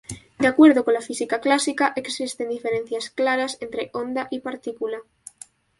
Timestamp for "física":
1.01-1.39